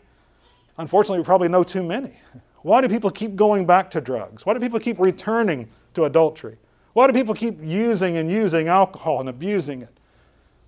[0.79, 2.17] Unfortunately, we probably know too many.
[2.63, 4.47] Why do people keep going back to drugs?
[4.47, 6.57] Why do people keep returning to adultery?
[6.95, 9.97] Why do people keep using and using alcohol and abusing it?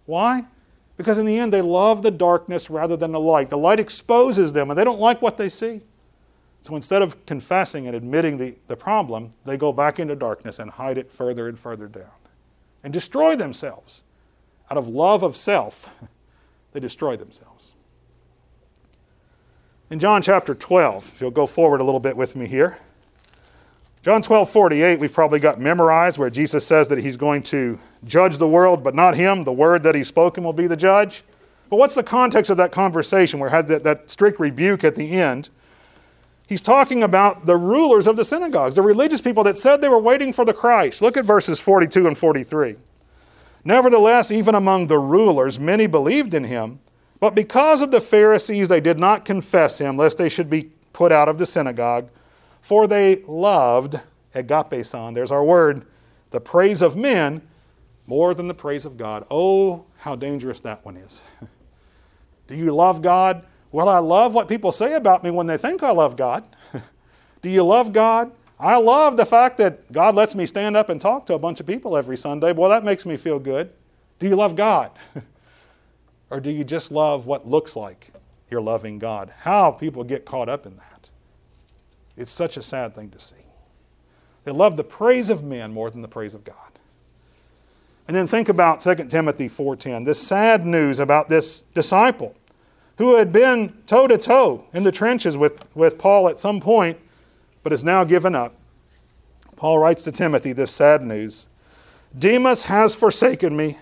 [0.05, 0.43] Why?
[0.97, 3.49] Because in the end, they love the darkness rather than the light.
[3.49, 5.81] The light exposes them, and they don't like what they see.
[6.63, 10.71] So instead of confessing and admitting the, the problem, they go back into darkness and
[10.71, 12.11] hide it further and further down
[12.87, 14.05] and destroy themselves.
[14.71, 15.91] Out of love of self,
[16.73, 17.75] they destroy themselves.
[19.91, 22.79] In John chapter 12, if you'll go forward a little bit with me here.
[24.05, 28.39] John 12, 48, we've probably got memorized where Jesus says that he's going to judge
[28.39, 29.43] the world, but not him.
[29.43, 31.25] The word that he's spoken will be the judge.
[31.69, 34.95] But what's the context of that conversation where it has that, that strict rebuke at
[34.95, 35.51] the end?
[36.47, 39.99] He's talking about the rulers of the synagogues, the religious people that said they were
[39.99, 41.03] waiting for the Christ.
[41.03, 42.77] Look at verses 42 and 43.
[43.65, 46.79] Nevertheless, even among the rulers, many believed in him,
[47.19, 51.11] but because of the Pharisees, they did not confess him, lest they should be put
[51.11, 52.11] out of the synagogue.
[52.61, 53.99] For they loved,
[54.35, 55.85] agape there's our word,
[56.31, 57.43] the praise of men
[58.07, 59.27] more than the praise of God.
[59.31, 61.23] Oh, how dangerous that one is.
[62.47, 63.45] Do you love God?
[63.73, 66.45] Well, I love what people say about me when they think I love God.
[67.43, 68.33] Do you love God?
[68.59, 71.61] I love the fact that God lets me stand up and talk to a bunch
[71.61, 72.53] of people every Sunday.
[72.53, 73.71] Boy, that makes me feel good.
[74.19, 74.93] Do you love God?
[76.31, 78.09] or do you just love what looks like
[78.51, 79.33] you're loving God?
[79.41, 81.11] How people get caught up in that.
[82.17, 83.37] It's such a sad thing to see.
[84.45, 86.55] They love the praise of men more than the praise of God.
[88.09, 92.35] And then think about 2 Timothy 4:10, this sad news about this disciple
[92.99, 96.99] who had been toe to toe in the trenches with, with Paul at some point,
[97.63, 98.55] but has now given up.
[99.57, 101.49] Paul writes to Timothy this sad news
[102.17, 103.77] Demas has forsaken me,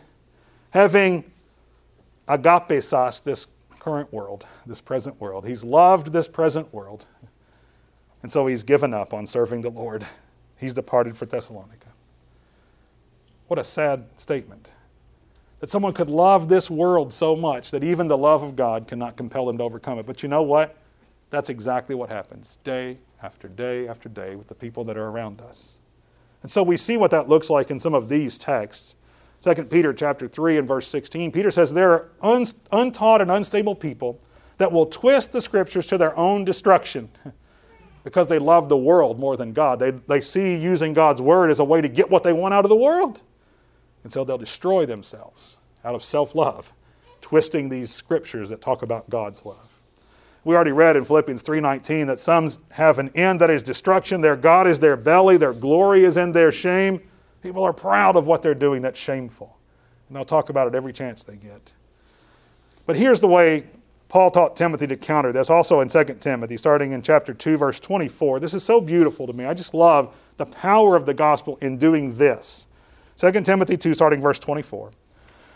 [0.71, 1.31] having
[2.27, 3.47] agapesas, this
[3.79, 5.47] current world, this present world.
[5.47, 7.07] He's loved this present world.
[8.23, 10.07] And so he's given up on serving the Lord.
[10.57, 11.89] He's departed for Thessalonica.
[13.47, 14.71] What a sad statement
[15.65, 19.17] that someone could love this world so much that even the love of God cannot
[19.17, 20.05] compel them to overcome it.
[20.05, 20.77] But you know what?
[21.31, 25.41] That's exactly what happens day after day after day with the people that are around
[25.41, 25.81] us.
[26.43, 28.97] And so we see what that looks like in some of these texts.
[29.41, 33.75] 2 Peter chapter 3 and verse 16, Peter says there are un- untaught and unstable
[33.75, 34.21] people
[34.59, 37.09] that will twist the scriptures to their own destruction
[38.05, 39.79] because they love the world more than God.
[39.79, 42.67] They, they see using God's word as a way to get what they want out
[42.67, 43.23] of the world.
[44.05, 46.73] And so they'll destroy themselves out of self love,
[47.21, 49.79] twisting these scriptures that talk about God's love.
[50.45, 54.37] We already read in Philippians 3:19 that some have an end that is destruction, their
[54.37, 57.01] God is their belly, their glory is in their shame.
[57.43, 59.57] People are proud of what they're doing that's shameful.
[60.09, 61.73] And they'll talk about it every chance they get.
[62.87, 63.65] But here's the way
[64.09, 67.81] Paul taught Timothy to counter this, also in 2 Timothy, starting in chapter 2, verse
[67.81, 68.39] 24.
[68.39, 69.47] This is so beautiful to me.
[69.47, 72.69] I just love the power of the gospel in doing this.
[73.17, 74.91] 2 Timothy 2, starting verse 24.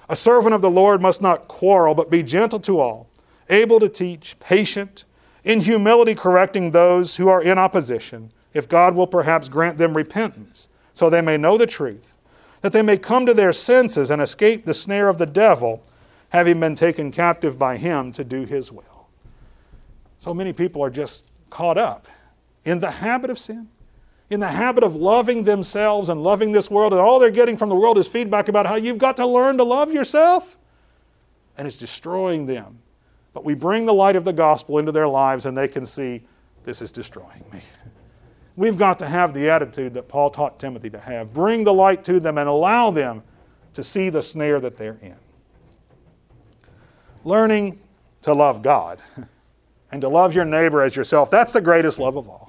[0.09, 3.09] A servant of the Lord must not quarrel, but be gentle to all,
[3.51, 5.05] able to teach, patient,
[5.45, 10.69] in humility correcting those who are in opposition, if God will perhaps grant them repentance,
[10.95, 12.17] so they may know the truth,
[12.61, 15.83] that they may come to their senses and escape the snare of the devil,
[16.31, 19.09] having been taken captive by him to do his will.
[20.19, 22.09] So many people are just caught up
[22.65, 23.69] in the habit of sin
[24.31, 27.69] in the habit of loving themselves and loving this world, and all they're getting from
[27.69, 30.57] the world is feedback about how you've got to learn to love yourself.
[31.57, 32.79] and it's destroying them.
[33.33, 36.23] But we bring the light of the gospel into their lives and they can see
[36.65, 37.61] this is destroying me.
[38.57, 41.33] We've got to have the attitude that Paul taught Timothy to have.
[41.33, 43.23] Bring the light to them and allow them
[43.75, 45.17] to see the snare that they're in.
[47.25, 47.79] Learning
[48.23, 49.01] to love God
[49.93, 52.48] and to love your neighbor as yourself, that's the greatest love of all.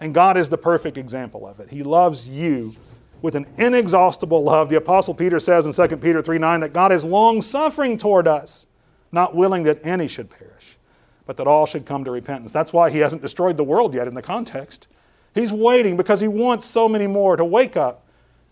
[0.00, 1.70] And God is the perfect example of it.
[1.70, 2.74] He loves you
[3.22, 4.68] with an inexhaustible love.
[4.68, 8.28] The Apostle Peter says in 2 Peter 3 9 that God is long suffering toward
[8.28, 8.66] us,
[9.10, 10.76] not willing that any should perish,
[11.24, 12.52] but that all should come to repentance.
[12.52, 14.88] That's why He hasn't destroyed the world yet in the context.
[15.34, 18.06] He's waiting because He wants so many more to wake up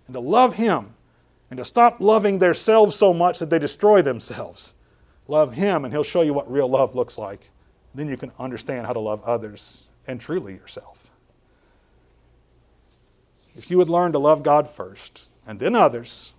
[0.06, 0.94] and to love Him
[1.50, 4.74] and to stop loving themselves so much that they destroy themselves.
[5.28, 7.50] Love Him, and He'll show you what real love looks like.
[7.94, 11.03] Then you can understand how to love others and truly yourself.
[13.56, 16.32] If you would learn to love God first and then others,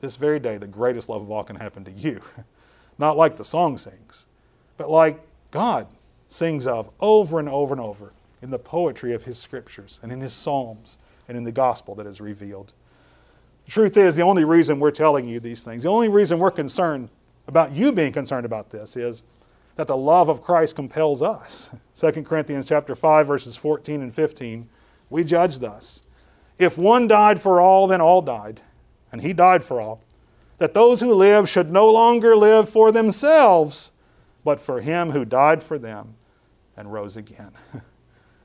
[0.00, 2.20] this very day, the greatest love of all can happen to you.
[2.98, 4.26] Not like the song sings,
[4.76, 5.20] but like
[5.50, 5.88] God
[6.28, 8.12] sings of over and over and over
[8.42, 12.06] in the poetry of His scriptures and in His psalms and in the gospel that
[12.06, 12.72] is revealed.
[13.64, 16.50] The truth is, the only reason we're telling you these things, the only reason we're
[16.50, 17.08] concerned
[17.46, 19.22] about you being concerned about this is
[19.76, 21.70] that the love of Christ compels us.
[21.94, 24.68] 2 Corinthians chapter 5 verses 14 and 15,
[25.10, 26.02] we judge thus.
[26.58, 28.60] If one died for all, then all died,
[29.10, 30.02] and he died for all,
[30.58, 33.90] that those who live should no longer live for themselves,
[34.44, 36.14] but for him who died for them
[36.76, 37.52] and rose again.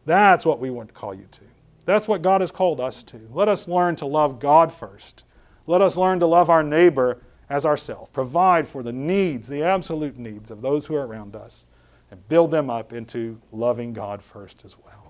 [0.05, 1.41] That's what we want to call you to.
[1.85, 3.19] That's what God has called us to.
[3.31, 5.23] Let us learn to love God first.
[5.67, 8.11] Let us learn to love our neighbor as ourselves.
[8.11, 11.65] Provide for the needs, the absolute needs of those who are around us,
[12.11, 15.08] and build them up into loving God first as well.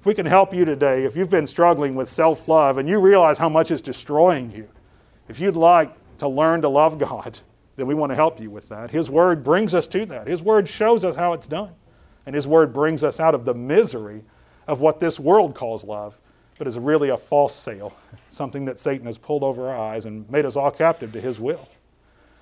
[0.00, 2.98] If we can help you today, if you've been struggling with self love and you
[2.98, 4.66] realize how much is destroying you,
[5.28, 7.38] if you'd like to learn to love God,
[7.76, 8.90] then we want to help you with that.
[8.90, 10.26] His Word brings us to that.
[10.26, 11.74] His Word shows us how it's done.
[12.24, 14.24] And His Word brings us out of the misery
[14.66, 16.18] of what this world calls love,
[16.56, 17.94] but is really a false sail,
[18.30, 21.38] something that Satan has pulled over our eyes and made us all captive to his
[21.38, 21.68] will.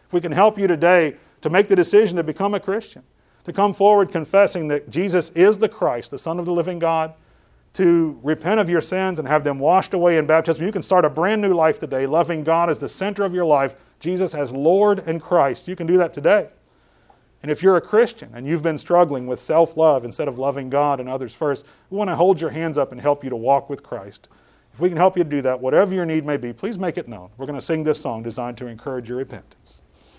[0.06, 3.02] If we can help you today to make the decision to become a Christian,
[3.42, 7.14] to come forward confessing that Jesus is the Christ, the Son of the living God,
[7.74, 11.04] to repent of your sins and have them washed away in baptism, you can start
[11.04, 14.52] a brand new life today, loving God as the center of your life, Jesus as
[14.52, 15.68] Lord and Christ.
[15.68, 16.48] You can do that today.
[17.42, 20.70] And if you're a Christian and you've been struggling with self love instead of loving
[20.70, 23.36] God and others first, we want to hold your hands up and help you to
[23.36, 24.28] walk with Christ.
[24.72, 26.98] If we can help you to do that, whatever your need may be, please make
[26.98, 27.30] it known.
[27.36, 29.82] We're going to sing this song designed to encourage your repentance.